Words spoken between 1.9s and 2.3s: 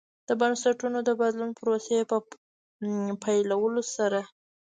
په